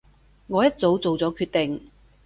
[0.47, 1.91] 我一早做咗決定